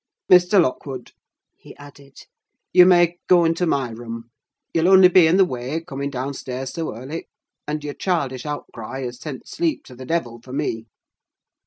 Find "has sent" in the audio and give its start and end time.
9.01-9.47